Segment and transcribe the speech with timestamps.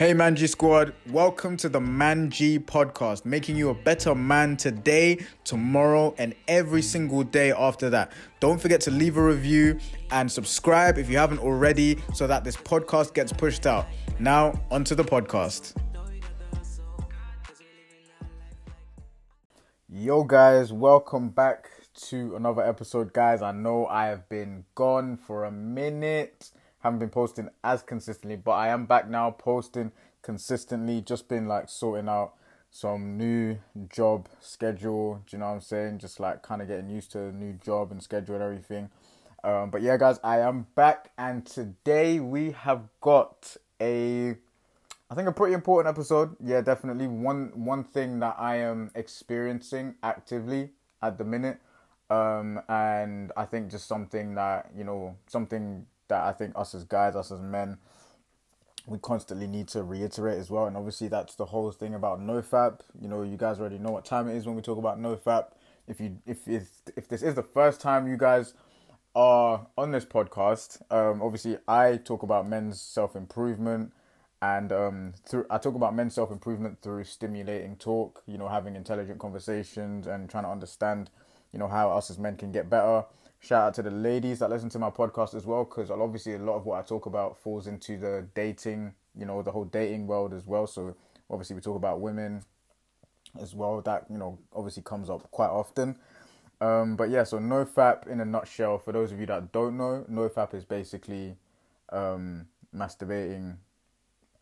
[0.00, 6.14] Hey Manji Squad, welcome to the Manji podcast, making you a better man today, tomorrow,
[6.16, 8.10] and every single day after that.
[8.40, 9.78] Don't forget to leave a review
[10.10, 13.88] and subscribe if you haven't already so that this podcast gets pushed out.
[14.18, 15.76] Now, onto the podcast.
[19.90, 21.68] Yo, guys, welcome back
[22.08, 23.42] to another episode, guys.
[23.42, 28.52] I know I have been gone for a minute haven't been posting as consistently, but
[28.52, 29.92] I am back now posting
[30.22, 31.00] consistently.
[31.00, 32.34] Just been like sorting out
[32.70, 35.22] some new job schedule.
[35.26, 35.98] Do you know what I'm saying?
[35.98, 38.90] Just like kind of getting used to the new job and schedule and everything.
[39.42, 44.36] Um, but yeah, guys, I am back, and today we have got a,
[45.10, 46.36] I think a pretty important episode.
[46.44, 51.58] Yeah, definitely one one thing that I am experiencing actively at the minute,
[52.10, 56.84] um, and I think just something that you know something that I think us as
[56.84, 57.78] guys, us as men,
[58.86, 60.66] we constantly need to reiterate as well.
[60.66, 62.80] And obviously, that's the whole thing about NoFap.
[63.00, 65.52] You know, you guys already know what time it is when we talk about NoFap.
[65.88, 68.54] If you if if if this is the first time you guys
[69.14, 73.92] are on this podcast, um, obviously I talk about men's self improvement,
[74.42, 78.22] and um, through I talk about men's self improvement through stimulating talk.
[78.26, 81.10] You know, having intelligent conversations and trying to understand,
[81.52, 83.04] you know, how us as men can get better.
[83.42, 86.38] Shout out to the ladies that listen to my podcast as well, because obviously a
[86.38, 90.06] lot of what I talk about falls into the dating, you know, the whole dating
[90.06, 90.66] world as well.
[90.66, 90.94] So
[91.30, 92.42] obviously we talk about women
[93.40, 93.80] as well.
[93.80, 95.96] That you know obviously comes up quite often.
[96.60, 98.78] Um, but yeah, so NoFap in a nutshell.
[98.78, 101.36] For those of you that don't know, NoFap is basically
[101.88, 103.56] um, masturbating,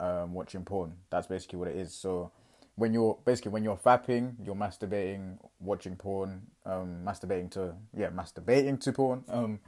[0.00, 0.94] um, watching porn.
[1.10, 1.94] That's basically what it is.
[1.94, 2.33] So
[2.78, 8.80] when you're basically when you're fapping, you're masturbating, watching porn, um, masturbating to yeah, masturbating
[8.80, 9.24] to porn.
[9.28, 9.58] Um,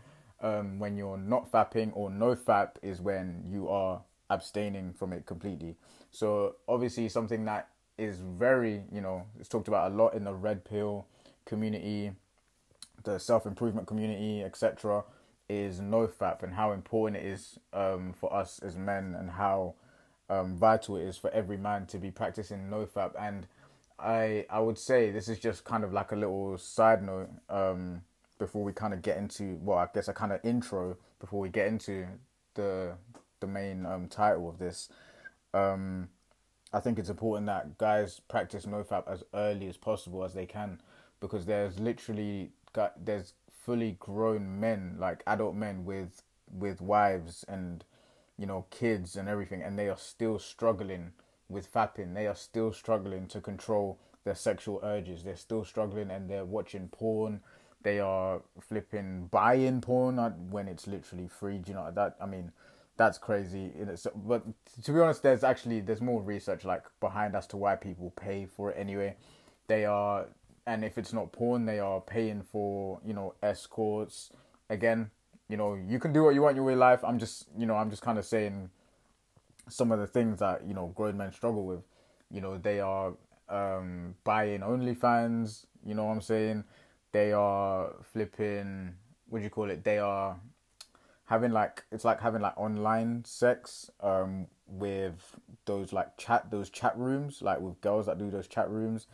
[0.41, 4.00] um, when you're not fapping or no fap is when you are
[4.31, 5.77] abstaining from it completely.
[6.12, 10.33] So obviously something that is very you know it's talked about a lot in the
[10.33, 11.06] red pill
[11.44, 12.12] community,
[13.03, 15.03] the self improvement community, etc.
[15.49, 19.75] Is no fap and how important it is um, for us as men and how
[20.31, 23.47] um, vital it is for every man to be practicing nofap and
[23.99, 28.03] I I would say this is just kind of like a little side note um,
[28.39, 31.49] before we kind of get into well I guess a kind of intro before we
[31.51, 32.07] get into
[32.55, 32.95] the
[33.41, 34.89] the main um, title of this.
[35.53, 36.09] Um,
[36.73, 40.81] I think it's important that guys practice nofap as early as possible as they can
[41.21, 42.53] because there's literally
[43.03, 47.85] there's fully grown men like adult men with with wives and
[48.41, 51.12] you know, kids and everything, and they are still struggling
[51.51, 52.15] with fapping.
[52.15, 55.23] They are still struggling to control their sexual urges.
[55.23, 57.41] They're still struggling and they're watching porn.
[57.83, 60.17] They are flipping buying porn
[60.50, 61.59] when it's literally free.
[61.59, 62.17] Do you know that?
[62.19, 62.53] I mean,
[62.97, 63.73] that's crazy.
[64.15, 64.43] But
[64.84, 68.47] to be honest, there's actually there's more research like behind as to why people pay
[68.47, 69.17] for it anyway.
[69.67, 70.29] They are,
[70.67, 74.31] and if it's not porn, they are paying for you know escorts.
[74.71, 75.11] Again,
[75.50, 77.00] you know, you can do what you want your life.
[77.05, 78.71] I'm just, you know, I'm just kind of saying
[79.69, 81.83] some of the things that you know grown men struggle with.
[82.31, 83.15] You know, they are
[83.49, 85.66] um, buying OnlyFans.
[85.84, 86.65] You know what I'm saying?
[87.11, 88.94] They are flipping.
[89.28, 89.83] What do you call it?
[89.83, 90.38] They are
[91.25, 96.97] having like it's like having like online sex um, with those like chat those chat
[96.97, 99.09] rooms like with girls that do those chat rooms,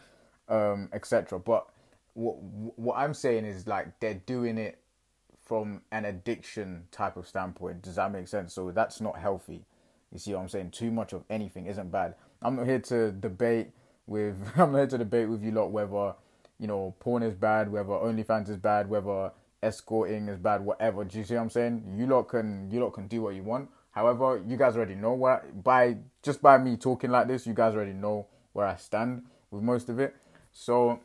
[0.50, 1.38] um, etc.
[1.38, 1.66] But
[2.12, 2.36] what
[2.76, 4.78] what I'm saying is like they're doing it
[5.46, 7.80] from an addiction type of standpoint.
[7.82, 8.52] Does that make sense?
[8.52, 9.64] So that's not healthy.
[10.12, 10.72] You see what I'm saying?
[10.72, 12.14] Too much of anything isn't bad.
[12.42, 13.70] I'm not here to debate
[14.06, 16.14] with I'm not here to debate with you lot whether,
[16.58, 19.30] you know, porn is bad, whether OnlyFans is bad, whether
[19.62, 21.04] escorting is bad, whatever.
[21.04, 21.94] Do you see what I'm saying?
[21.96, 23.70] You lot can you lot can do what you want.
[23.92, 27.74] However, you guys already know what by just by me talking like this, you guys
[27.74, 30.14] already know where I stand with most of it.
[30.52, 31.00] So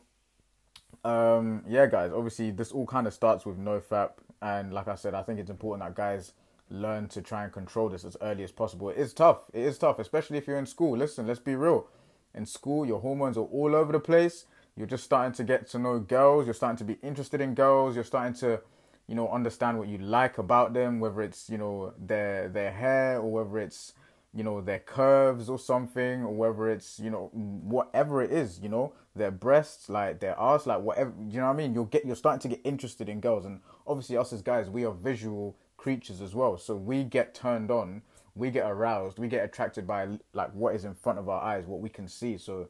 [1.04, 4.10] um yeah guys, obviously this all kind of starts with no fap
[4.42, 6.32] and like I said, I think it's important that guys
[6.68, 8.90] learn to try and control this as early as possible.
[8.90, 9.44] It is tough.
[9.52, 10.96] It is tough, especially if you're in school.
[10.98, 11.86] Listen, let's be real.
[12.34, 14.46] In school, your hormones are all over the place.
[14.76, 16.46] You're just starting to get to know girls.
[16.46, 17.94] You're starting to be interested in girls.
[17.94, 18.60] You're starting to,
[19.06, 23.18] you know, understand what you like about them, whether it's, you know, their their hair
[23.18, 23.92] or whether it's,
[24.32, 28.70] you know, their curves or something, or whether it's, you know, whatever it is, you
[28.70, 31.74] know, their breasts, like their ass, like whatever, you know what I mean?
[31.74, 34.84] You'll get, you're starting to get interested in girls, and obviously us as guys, we
[34.84, 36.56] are visual creatures as well.
[36.58, 38.02] So we get turned on,
[38.34, 41.66] we get aroused, we get attracted by like what is in front of our eyes,
[41.66, 42.38] what we can see.
[42.38, 42.68] So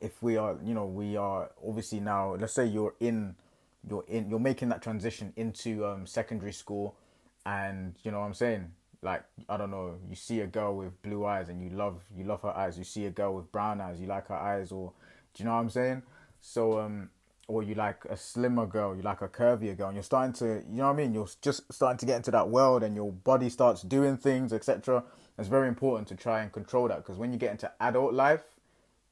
[0.00, 3.34] if we are, you know, we are obviously now, let's say you're in,
[3.88, 6.96] you're in, you're making that transition into um, secondary school,
[7.44, 8.72] and you know what I'm saying,
[9.02, 12.24] like I don't know, you see a girl with blue eyes and you love you
[12.24, 12.76] love her eyes.
[12.78, 14.92] You see a girl with brown eyes, you like her eyes, or
[15.34, 16.02] do you know what I'm saying?
[16.40, 17.10] So um,
[17.48, 20.64] or you like a slimmer girl, you like a curvier girl, and you're starting to,
[20.68, 21.14] you know what I mean?
[21.14, 25.04] You're just starting to get into that world, and your body starts doing things, etc.
[25.38, 28.42] It's very important to try and control that because when you get into adult life,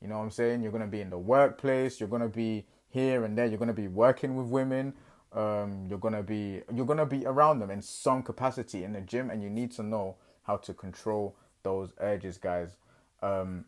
[0.00, 0.62] you know what I'm saying?
[0.62, 3.88] You're gonna be in the workplace, you're gonna be here and there, you're gonna be
[3.88, 4.94] working with women,
[5.32, 9.30] um, you're gonna be you're gonna be around them in some capacity in the gym,
[9.30, 12.76] and you need to know how to control those urges, guys,
[13.22, 13.64] um,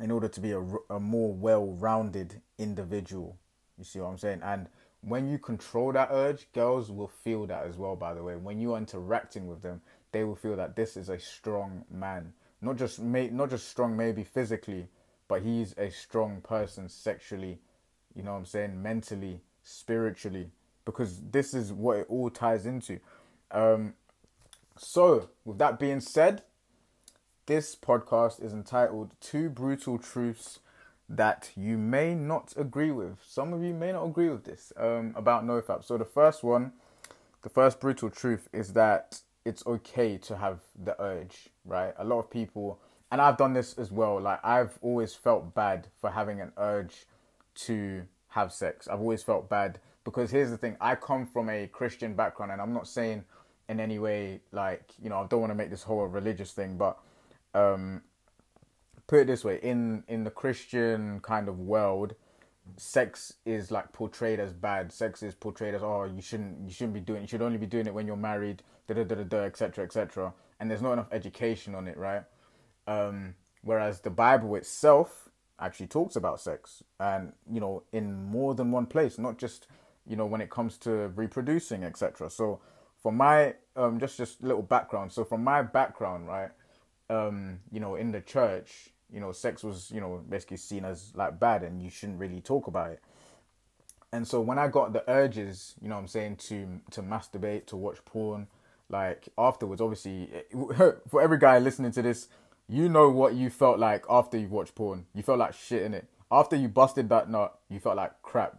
[0.00, 0.60] in order to be a,
[0.90, 3.36] a more well-rounded individual.
[3.82, 4.40] You see what I'm saying?
[4.42, 4.68] And
[5.02, 7.96] when you control that urge, girls will feel that as well.
[7.96, 9.80] By the way, when you're interacting with them,
[10.12, 13.96] they will feel that this is a strong man, not just may, not just strong
[13.96, 14.88] maybe physically,
[15.26, 17.58] but he's a strong person sexually.
[18.14, 18.82] You know what I'm saying?
[18.82, 20.50] Mentally, spiritually
[20.84, 23.00] because this is what it all ties into.
[23.50, 23.94] Um,
[24.76, 26.42] so, with that being said,
[27.46, 30.60] this podcast is entitled Two Brutal Truths
[31.14, 33.18] That You May Not Agree With.
[33.26, 35.84] Some of you may not agree with this um, about NoFap.
[35.84, 36.72] So, the first one,
[37.42, 41.94] the first brutal truth is that it's okay to have the urge, right?
[41.98, 42.80] A lot of people,
[43.10, 47.06] and I've done this as well, like, I've always felt bad for having an urge
[47.66, 48.88] to have sex.
[48.88, 52.60] I've always felt bad because here's the thing i come from a christian background and
[52.60, 53.24] i'm not saying
[53.68, 56.76] in any way like you know i don't want to make this whole religious thing
[56.76, 56.98] but
[57.54, 58.02] um
[59.12, 62.14] put it this way in in the christian kind of world
[62.76, 66.94] sex is like portrayed as bad sex is portrayed as oh you shouldn't you shouldn't
[66.94, 67.22] be doing it.
[67.22, 70.32] you should only be doing it when you're married da da da da, etc etc
[70.60, 72.22] and there's not enough education on it right
[72.86, 75.28] um whereas the bible itself
[75.60, 79.66] actually talks about sex and you know in more than one place not just
[80.06, 82.30] you know, when it comes to reproducing, etc.
[82.30, 82.60] So,
[83.02, 85.12] for my um, just just little background.
[85.12, 86.50] So, from my background, right,
[87.08, 91.12] um, you know, in the church, you know, sex was you know basically seen as
[91.14, 93.00] like bad, and you shouldn't really talk about it.
[94.12, 97.76] And so when I got the urges, you know, I'm saying to to masturbate, to
[97.76, 98.46] watch porn,
[98.88, 100.30] like afterwards, obviously,
[101.08, 102.28] for every guy listening to this,
[102.68, 105.06] you know what you felt like after you watched porn.
[105.14, 106.06] You felt like shit in it.
[106.30, 108.56] After you busted that nut, you felt like crap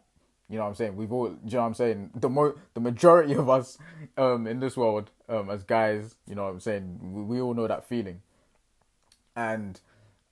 [0.53, 0.95] you know what I'm saying?
[0.95, 2.11] We've all, you know what I'm saying?
[2.13, 3.79] The mo- the majority of us
[4.17, 6.99] um, in this world, um, as guys, you know what I'm saying?
[7.01, 8.21] We, we all know that feeling.
[9.35, 9.79] And,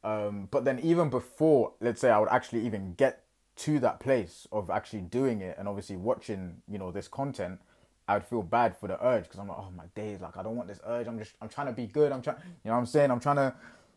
[0.04, 3.24] um, but then even before, let's say I would actually even get
[3.58, 7.60] to that place of actually doing it and obviously watching, you know, this content,
[8.08, 10.44] I would feel bad for the urge because I'm like, oh my days, like I
[10.44, 11.08] don't want this urge.
[11.08, 12.12] I'm just, I'm trying to be good.
[12.12, 13.12] I'm trying, you know what I'm saying?
[13.12, 13.54] I'm trying to,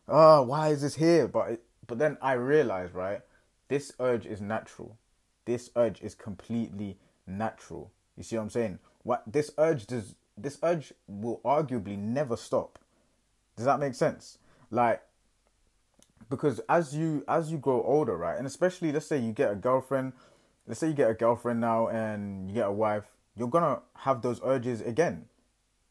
[0.07, 1.27] oh, why is this here?
[1.27, 3.21] But, it, but then I realized, right,
[3.67, 4.97] this urge is natural
[5.45, 7.91] this urge is completely natural.
[8.17, 8.79] You see what I'm saying?
[9.03, 12.79] What this urge does this urge will arguably never stop.
[13.55, 14.39] Does that make sense?
[14.69, 15.01] Like
[16.29, 18.37] because as you as you grow older, right?
[18.37, 20.13] And especially let's say you get a girlfriend,
[20.67, 23.05] let's say you get a girlfriend now and you get a wife,
[23.35, 25.25] you're to have those urges again.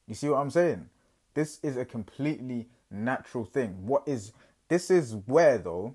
[0.06, 0.88] You see what I'm saying?
[1.34, 3.86] This is a completely natural thing.
[3.86, 4.32] What is
[4.68, 5.94] this is where though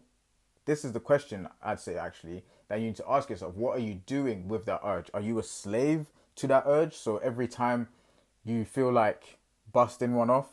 [0.66, 3.82] this is the question I'd say actually that you need to ask yourself what are
[3.82, 5.10] you doing with that urge?
[5.14, 6.96] Are you a slave to that urge?
[6.96, 7.88] So every time
[8.44, 9.38] you feel like
[9.72, 10.48] busting one off,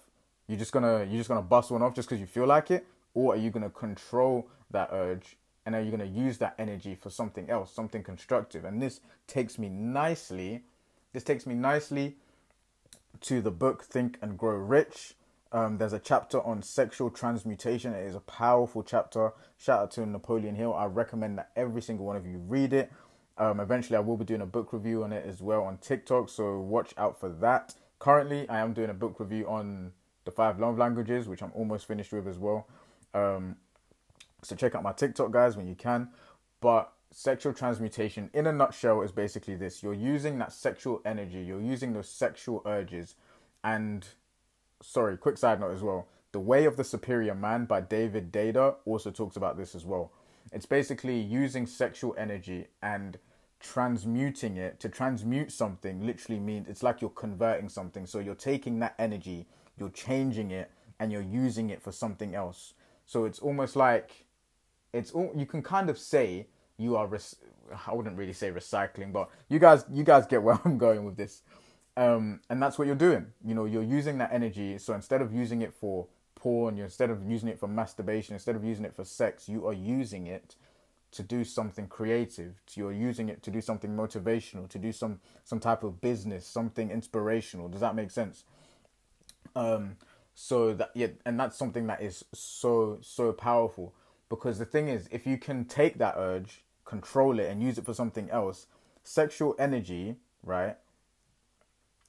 [0.46, 2.86] you're just gonna you're just gonna bust one off just because you feel like it,
[3.16, 7.10] or are you gonna control that urge and are you gonna use that energy for
[7.10, 8.64] something else, something constructive?
[8.64, 10.62] And this takes me nicely.
[11.12, 12.16] This takes me nicely
[13.22, 15.14] to the book Think and Grow Rich
[15.52, 17.94] um, there's a chapter on sexual transmutation.
[17.94, 19.32] It is a powerful chapter.
[19.56, 20.74] Shout out to Napoleon Hill.
[20.74, 22.92] I recommend that every single one of you read it.
[23.38, 26.28] Um, eventually, I will be doing a book review on it as well on TikTok,
[26.28, 27.74] so watch out for that.
[27.98, 29.92] Currently, I am doing a book review on
[30.24, 32.66] the five love languages, which I'm almost finished with as well.
[33.16, 33.56] Um,
[34.42, 36.10] so check out my TikTok, guys, when you can.
[36.60, 41.60] But sexual transmutation, in a nutshell, is basically this: you're using that sexual energy, you're
[41.60, 43.14] using those sexual urges,
[43.64, 44.06] and
[44.82, 46.06] sorry, quick side note as well.
[46.32, 50.12] The Way of the Superior Man by David Deida also talks about this as well.
[50.52, 53.18] It's basically using sexual energy and
[53.58, 54.78] transmuting it.
[54.80, 58.06] To transmute something literally means it's like you're converting something.
[58.06, 59.46] So you're taking that energy,
[59.78, 60.70] you're changing it,
[61.00, 62.74] and you're using it for something else.
[63.06, 64.26] So it's almost like
[64.92, 66.46] it's all you can kind of say
[66.76, 67.08] you are.
[67.86, 71.16] I wouldn't really say recycling, but you guys, you guys get where I'm going with
[71.16, 71.42] this.
[71.96, 73.26] Um, and that's what you're doing.
[73.44, 74.76] You know, you're using that energy.
[74.78, 78.64] So instead of using it for porn, instead of using it for masturbation, instead of
[78.64, 80.56] using it for sex, you are using it
[81.12, 82.60] to do something creative.
[82.74, 86.90] You're using it to do something motivational, to do some some type of business, something
[86.90, 87.68] inspirational.
[87.68, 88.44] Does that make sense?
[89.54, 89.96] Um,
[90.38, 93.94] So that yeah, and that's something that is so so powerful
[94.28, 97.86] because the thing is, if you can take that urge, control it, and use it
[97.86, 98.66] for something else,
[99.02, 100.76] sexual energy, right?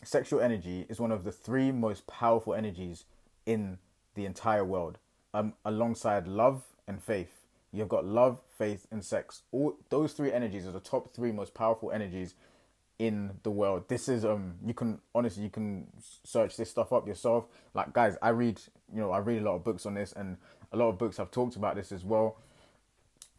[0.03, 3.05] Sexual energy is one of the three most powerful energies
[3.45, 3.77] in
[4.15, 4.97] the entire world,
[5.33, 7.45] um, alongside love and faith.
[7.71, 9.43] You've got love, faith, and sex.
[9.53, 12.35] All those three energies are the top three most powerful energies
[12.99, 13.87] in the world.
[13.87, 15.87] This is um you can honestly you can
[16.23, 17.45] search this stuff up yourself.
[17.73, 18.59] Like guys, I read
[18.93, 20.37] you know I read a lot of books on this and
[20.71, 22.37] a lot of books have talked about this as well.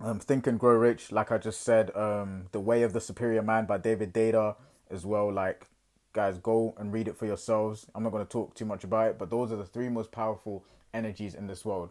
[0.00, 3.42] Um, Think and Grow Rich, like I just said, um, The Way of the Superior
[3.42, 4.54] Man by David Deida
[4.90, 5.32] as well.
[5.32, 5.66] Like
[6.12, 7.86] guys, go and read it for yourselves.
[7.94, 10.12] I'm not going to talk too much about it, but those are the three most
[10.12, 11.90] powerful energies in this world.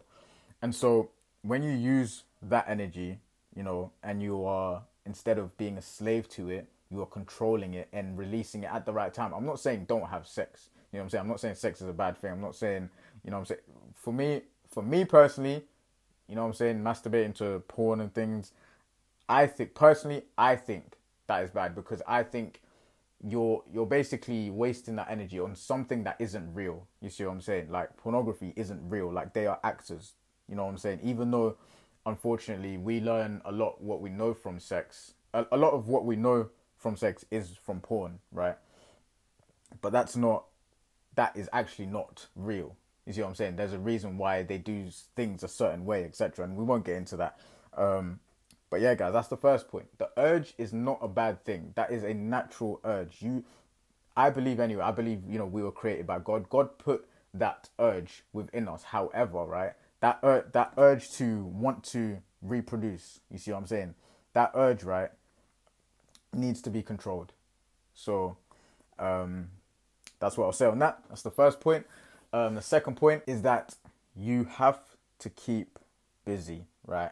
[0.62, 1.10] And so
[1.42, 3.18] when you use that energy,
[3.54, 7.74] you know, and you are instead of being a slave to it, you are controlling
[7.74, 9.32] it and releasing it at the right time.
[9.32, 10.70] I'm not saying don't have sex.
[10.92, 11.22] You know what I'm saying?
[11.22, 12.32] I'm not saying sex is a bad thing.
[12.32, 12.88] I'm not saying,
[13.24, 13.60] you know what I'm saying?
[13.94, 15.64] For me, for me personally,
[16.28, 18.52] you know what I'm saying, masturbating to porn and things,
[19.28, 22.62] I think personally, I think that is bad because I think
[23.26, 26.86] you're you're basically wasting that energy on something that isn't real.
[27.00, 27.70] You see what I'm saying?
[27.70, 29.12] Like pornography isn't real.
[29.12, 30.12] Like they are actors.
[30.48, 31.00] You know what I'm saying?
[31.02, 31.56] Even though
[32.06, 35.14] unfortunately we learn a lot what we know from sex.
[35.34, 38.56] A, a lot of what we know from sex is from porn, right?
[39.80, 40.44] But that's not
[41.14, 42.76] that is actually not real.
[43.04, 43.56] You see what I'm saying?
[43.56, 46.44] There's a reason why they do things a certain way, etc.
[46.44, 47.38] And we won't get into that.
[47.76, 48.20] Um,
[48.70, 49.86] but yeah, guys, that's the first point.
[49.98, 51.72] The urge is not a bad thing.
[51.74, 53.16] That is a natural urge.
[53.20, 53.44] You,
[54.16, 54.82] I believe anyway.
[54.82, 56.48] I believe you know we were created by God.
[56.48, 58.84] God put that urge within us.
[58.84, 63.20] However, right, that ur- that urge to want to reproduce.
[63.30, 63.94] You see what I'm saying?
[64.34, 65.10] That urge, right,
[66.34, 67.32] needs to be controlled.
[67.94, 68.36] So
[68.98, 69.48] um,
[70.20, 71.02] that's what I'll say on that.
[71.08, 71.86] That's the first point.
[72.32, 73.74] Um, the second point is that
[74.14, 74.80] you have
[75.20, 75.78] to keep
[76.24, 77.10] busy, right?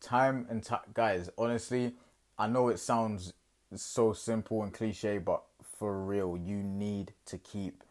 [0.00, 1.30] Time and time, guys.
[1.36, 1.94] Honestly,
[2.38, 3.32] I know it sounds
[3.74, 5.42] so simple and cliche, but
[5.78, 7.82] for real, you need to keep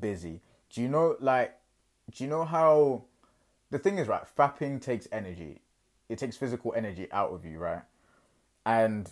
[0.00, 0.40] busy.
[0.70, 1.56] Do you know, like,
[2.10, 3.04] do you know how
[3.70, 4.22] the thing is, right?
[4.38, 5.60] Fapping takes energy.
[6.08, 7.82] It takes physical energy out of you, right?
[8.66, 9.10] And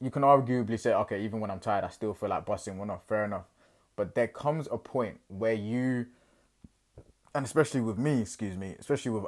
[0.00, 2.90] you can arguably say, okay, even when I'm tired, I still feel like busting one
[2.90, 3.06] off.
[3.06, 3.44] Fair enough.
[3.96, 6.06] But there comes a point where you,
[7.34, 9.24] and especially with me, excuse me, especially with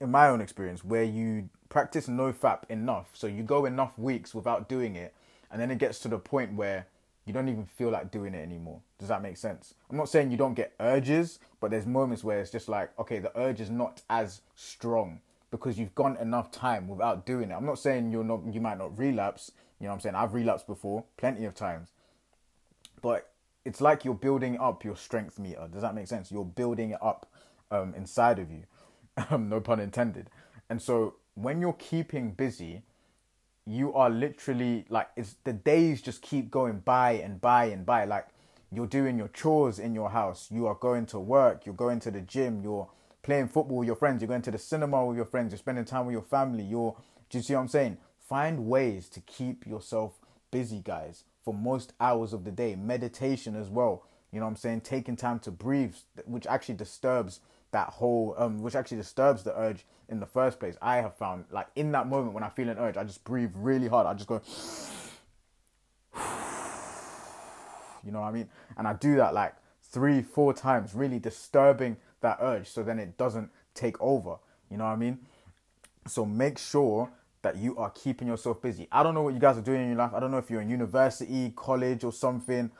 [0.00, 4.34] in my own experience, where you practice no fap enough, so you go enough weeks
[4.34, 5.14] without doing it,
[5.50, 6.86] and then it gets to the point where
[7.26, 8.80] you don't even feel like doing it anymore.
[8.98, 9.74] Does that make sense?
[9.90, 13.18] I'm not saying you don't get urges, but there's moments where it's just like, okay,
[13.18, 15.20] the urge is not as strong
[15.50, 17.54] because you've gone enough time without doing it.
[17.54, 20.14] I'm not saying you're not you might not relapse, you know what I'm saying?
[20.14, 21.90] I've relapsed before, plenty of times.
[23.00, 23.30] But
[23.64, 25.68] it's like you're building up your strength meter.
[25.72, 26.32] Does that make sense?
[26.32, 27.30] You're building it up
[27.70, 28.64] um, inside of you.
[29.30, 30.30] Um, no pun intended.
[30.70, 32.82] And so when you're keeping busy,
[33.66, 38.04] you are literally like it's the days just keep going by and by and by.
[38.04, 38.28] Like
[38.70, 42.12] you're doing your chores in your house, you are going to work, you're going to
[42.12, 42.88] the gym, you're
[43.22, 45.84] playing football with your friends, you're going to the cinema with your friends, you're spending
[45.84, 46.96] time with your family, you're
[47.28, 47.98] do you see what I'm saying?
[48.28, 50.20] Find ways to keep yourself
[50.50, 52.76] busy, guys, for most hours of the day.
[52.76, 54.04] Meditation as well.
[54.30, 54.82] You know what I'm saying?
[54.82, 55.94] Taking time to breathe,
[56.26, 60.76] which actually disturbs that whole, um, which actually disturbs the urge in the first place.
[60.82, 63.52] I have found, like, in that moment when I feel an urge, I just breathe
[63.54, 64.06] really hard.
[64.06, 64.42] I just go,
[68.04, 68.50] you know what I mean?
[68.76, 73.16] And I do that like three, four times, really disturbing that urge so then it
[73.16, 74.36] doesn't take over.
[74.70, 75.18] You know what I mean?
[76.06, 77.10] So make sure
[77.42, 78.88] that you are keeping yourself busy.
[78.90, 80.12] I don't know what you guys are doing in your life.
[80.14, 82.70] I don't know if you're in university, college, or something.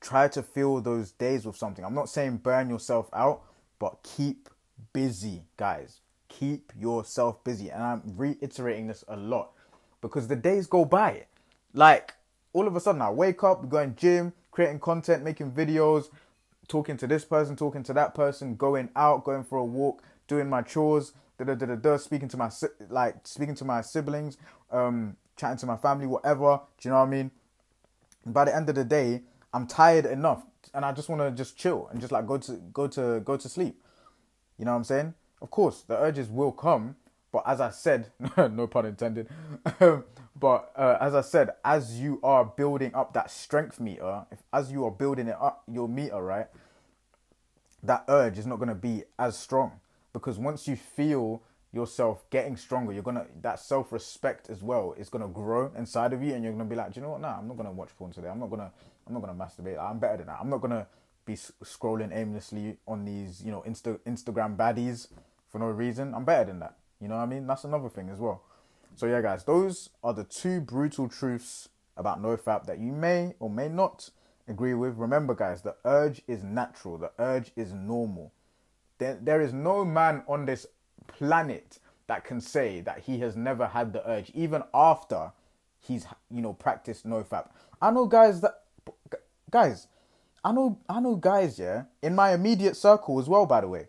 [0.00, 1.84] Try to fill those days with something.
[1.84, 3.42] I'm not saying burn yourself out,
[3.78, 4.48] but keep
[4.92, 6.00] busy, guys.
[6.28, 7.70] Keep yourself busy.
[7.70, 9.52] And I'm reiterating this a lot
[10.00, 11.26] because the days go by.
[11.72, 12.14] Like,
[12.52, 16.06] all of a sudden, I wake up, going gym, creating content, making videos,
[16.68, 20.48] talking to this person, talking to that person, going out, going for a walk, doing
[20.48, 22.50] my chores, da da da da speaking to my
[22.88, 24.36] like speaking to my siblings,
[24.70, 26.60] um, chatting to my family, whatever.
[26.78, 27.30] Do you know what I mean?
[28.26, 29.22] By the end of the day,
[29.52, 32.52] I'm tired enough, and I just want to just chill and just like go to
[32.72, 33.82] go to go to sleep.
[34.58, 35.14] You know what I'm saying?
[35.42, 36.96] Of course, the urges will come,
[37.32, 39.28] but as I said, no pun intended.
[39.78, 44.70] but uh, as I said, as you are building up that strength meter, if as
[44.70, 46.46] you are building it up, your meter, right,
[47.82, 49.80] that urge is not going to be as strong
[50.14, 51.42] because once you feel
[51.74, 56.22] yourself getting stronger, you're gonna that self respect as well is gonna grow inside of
[56.22, 57.20] you, and you're gonna be like, Do you know what?
[57.20, 58.28] Nah, I'm not gonna watch porn today.
[58.28, 58.70] I'm not gonna
[59.06, 59.78] I'm not gonna masturbate.
[59.78, 60.38] I'm better than that.
[60.40, 60.86] I'm not gonna
[61.26, 65.08] be scrolling aimlessly on these, you know, Insta Instagram baddies
[65.50, 66.14] for no reason.
[66.14, 66.76] I'm better than that.
[67.00, 67.46] You know what I mean?
[67.46, 68.42] That's another thing as well.
[68.94, 73.50] So yeah, guys, those are the two brutal truths about NoFap that you may or
[73.50, 74.10] may not
[74.46, 74.96] agree with.
[74.96, 76.98] Remember, guys, the urge is natural.
[76.98, 78.32] The urge is normal.
[79.04, 80.66] There, there is no man on this
[81.08, 85.30] planet that can say that he has never had the urge, even after
[85.78, 87.50] he's you know practiced NoFap.
[87.82, 88.62] I know guys that
[89.50, 89.88] guys,
[90.42, 93.88] I know I know guys, yeah, in my immediate circle as well, by the way,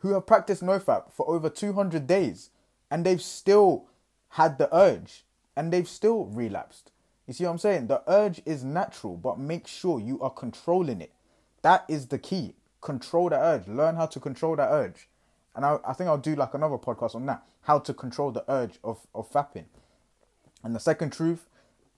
[0.00, 2.50] who have practiced NoFap for over 200 days
[2.90, 3.86] and they've still
[4.32, 5.24] had the urge
[5.56, 6.92] and they've still relapsed.
[7.26, 7.86] You see what I'm saying?
[7.86, 11.14] The urge is natural, but make sure you are controlling it.
[11.62, 12.56] That is the key.
[12.80, 13.66] Control the urge.
[13.66, 15.08] Learn how to control that urge.
[15.54, 17.42] And I, I think I'll do like another podcast on that.
[17.62, 19.64] How to control the urge of, of fapping.
[20.62, 21.46] And the second truth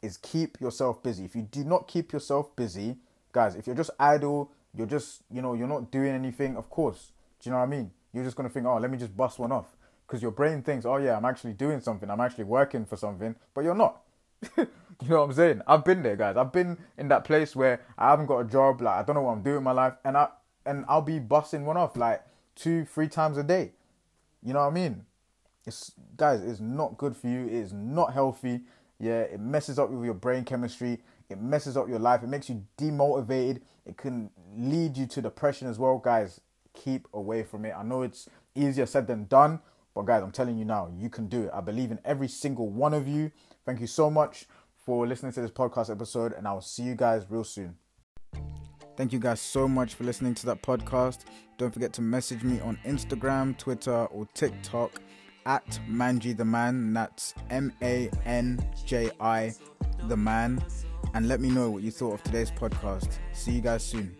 [0.03, 1.25] is keep yourself busy.
[1.25, 2.97] If you do not keep yourself busy,
[3.33, 7.13] guys, if you're just idle, you're just, you know, you're not doing anything, of course.
[7.41, 7.91] Do you know what I mean?
[8.13, 9.77] You're just to think, oh, let me just bust one off.
[10.07, 12.11] Because your brain thinks, oh, yeah, I'm actually doing something.
[12.11, 13.37] I'm actually working for something.
[13.55, 14.01] But you're not.
[14.57, 14.67] you
[15.03, 15.63] know what I'm saying?
[15.67, 16.37] I've been there, guys.
[16.37, 18.81] I've been in that place where I haven't got a job.
[18.81, 19.95] Like, I don't know what I'm doing in my life.
[20.05, 20.29] And, I,
[20.71, 22.23] and I'll be busting one off like
[22.55, 23.73] two, three times a day.
[24.41, 25.05] You know what I mean?
[25.67, 27.47] It's guys, it's not good for you.
[27.47, 28.61] It is not healthy.
[29.01, 31.01] Yeah, it messes up with your brain chemistry.
[31.29, 32.23] It messes up your life.
[32.23, 33.63] It makes you demotivated.
[33.85, 36.41] It can lead you to depression as well, guys.
[36.73, 37.75] Keep away from it.
[37.77, 39.59] I know it's easier said than done,
[39.93, 41.51] but guys, I'm telling you now, you can do it.
[41.53, 43.33] I believe in every single one of you.
[43.67, 44.47] Thank you so much
[44.87, 47.77] for listening to this podcast episode, and I will see you guys real soon.
[49.01, 51.21] Thank you guys so much for listening to that podcast.
[51.57, 55.01] Don't forget to message me on Instagram, Twitter, or TikTok
[55.47, 56.93] at Manji the Man.
[56.93, 59.55] That's M A N J I
[60.07, 60.63] the Man.
[61.15, 63.13] And let me know what you thought of today's podcast.
[63.33, 64.15] See you guys soon.